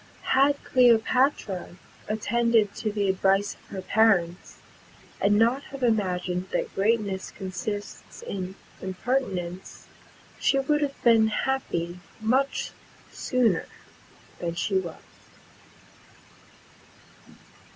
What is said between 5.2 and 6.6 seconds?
not have imagined